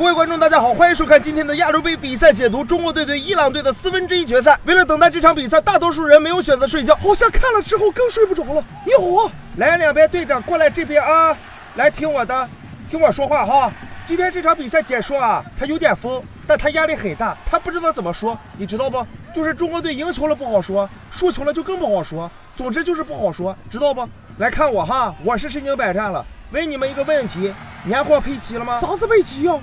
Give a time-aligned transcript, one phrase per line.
[0.00, 2.64] 各位观众，大家好，欢迎收看今天的亚洲杯比赛解读。
[2.64, 4.58] 中国队对伊朗队的四分之一决赛。
[4.64, 8.64] 为了等待这场比赛，大多数人没有选择睡觉，好像看了之后更睡不着了。
[8.86, 11.36] 你好，来两边队长过来这边啊，
[11.74, 12.48] 来听我的，
[12.88, 13.70] 听我说话哈。
[14.02, 19.06] 今天这场比赛解说啊，他有点疯，但他压力很大，他不知道怎么说，你知道不？
[19.34, 24.08] 就是中国队赢球了不好说，输球了就更不好说，总之就是不好说，知道不？
[24.38, 26.24] 来看我哈，我是身经百战了。
[26.52, 27.54] 问你们一个问题，
[27.84, 28.80] 年货配齐了吗？
[28.80, 29.60] 啥是配齐呀？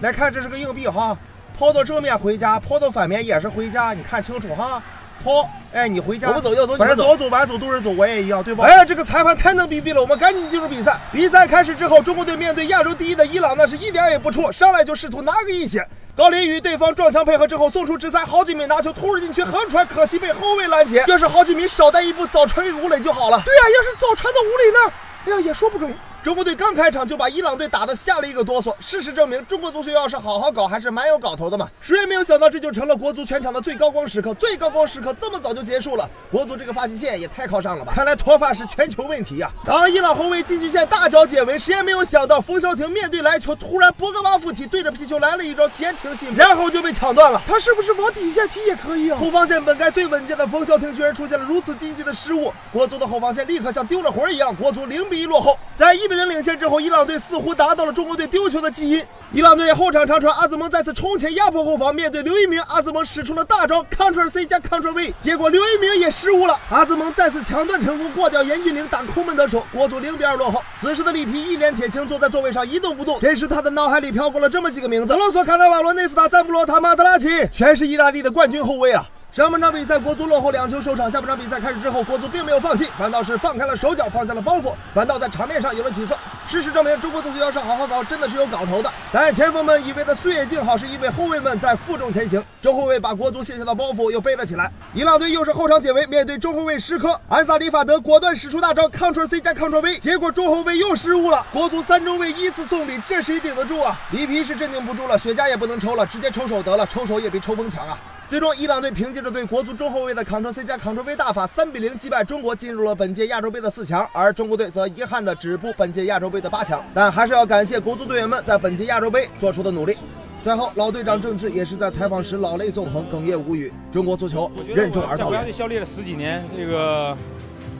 [0.00, 1.16] 来看，这是个硬币哈，
[1.58, 4.80] 抛到正面回家，抛到反面也是回家，你看清楚哈。
[5.24, 8.64] 抛，哎，你回家，我们走要走，反正早走晚走都是走，我也一样，对吧？
[8.64, 10.96] 哎呀，这个裁判太能逼逼了，我们赶紧进入比赛。
[11.10, 15.84] 比赛开始之后，中国队面对亚洲第一的伊朗，那是一点也不怵，上来就试图拿个一血。
[16.14, 21.02] 高林与对方撞墙配合之后，送出直塞，郝吉敏拿球突入禁区横传，可惜被后卫拦截。
[21.08, 23.42] 要是郝吉敏少带一步，早传给吴磊就好了。
[23.44, 24.92] 对呀，要是早传到吴磊那儿，
[25.26, 25.92] 哎呀，也说不准。
[26.20, 28.74] 中国队刚开场就把伊朗队打得吓了一个哆嗦。
[28.80, 31.68] 事实证明，中国足球要是好好搞，还是蛮有搞头的嘛。
[31.80, 34.34] 谁也没有想到，这就成了国足全场的最高光时刻。
[34.34, 37.92] 最高光时刻这么早就结束了，国足这个发际线也太靠上了吧！
[37.94, 39.50] 看来脱发是全球问题呀。
[39.64, 47.40] 当伊朗后卫禁区线大脚解围，谁也没有想到冯潇霆面对来球，突然博格巴附体，对着皮球来了一招闲庭信步，然后就被抢断了。
[47.46, 49.18] 他是不是往底线踢也可以啊？
[49.20, 55.56] 后防线本该最稳健的冯潇霆，居然出现了如此低级的失误，国足的后防线立刻像丢了魂一样，国足零比一落后。
[55.76, 59.04] 在一比零领先之后，伊朗队似乎达到了中国队丢球的基因。
[59.30, 70.62] 伊朗队后场长传，阿兹蒙再次冲前压迫后防，面对刘一鸣，阿兹蒙使出了大招，Ctrl C 加 Ctrl V，结果刘一鸣也失误了，阿兹蒙再次抢断成功，过掉严俊凌打空门得手，国足零比二落后。
[70.78, 73.20] 此时的里皮一脸铁青，坐在座位上一动不动。
[73.20, 79.06] 这时他的脑海里飘过了这么几个名字：罗索、卡纳瓦罗、内斯塔、赞布罗塔、马德拉奇，全是意大利的冠军后卫啊。
[79.30, 81.08] 上半场比赛，国足落后两球收场。
[81.08, 86.16] 下半场比赛开始之后，国足并没有放弃，反倒是放开了手脚，放下了包袱，反倒在场面上有了起色。
[86.48, 88.90] 事实证明，中国足球要是好好搞，真的是有搞头的。
[89.12, 92.42] 但是前锋们以为的岁月静好，是因为后卫们在负重前行。
[92.62, 94.72] 中后卫把国足卸下的包袱又背了起来。
[94.94, 101.46] 伊朗队又是后场解围，面对中后卫石科，安萨里法德果断使出大招，Ctrl C 加 Ctrl V，结果中后卫又失误了。
[101.52, 104.00] 国足三中卫依次送礼，这谁顶得住啊？
[104.10, 107.96] 里皮是镇定不住了，雪茄也不能抽了，直接抽手得了，抽手也比抽风强啊。
[108.28, 114.06] 最终，伊朗队凭借着对国足中后卫的 Ctrl C 加 Ctrl V 大法，三比零击败中国，进入了本届亚洲杯的四强。
[114.12, 116.84] 而中国队则遗憾的止步本届亚洲杯的八强。
[116.92, 119.96] 但还是要感谢国足队员们在本届亚洲杯做出的努力。
[120.38, 123.72] 赛后，老队长郑智也是在采访时老泪纵横，哽咽无语。
[123.90, 125.42] 中国足球任重而道远。
[125.46, 127.16] 在效力了十几年，这个，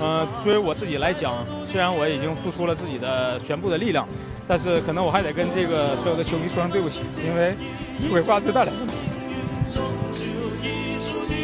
[0.00, 4.08] 呃，作为我自己来讲，虽然我已经付出了自己的全部的力量，
[4.48, 7.54] 但是可能我还得跟这个所有的球迷说声对不起，因为
[8.12, 8.72] 为国家队带来。
[9.66, 10.24] 终究
[10.60, 11.34] 已注定，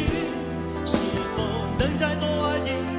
[0.85, 0.97] 是
[1.35, 1.37] 否
[1.77, 2.98] 能再多爱一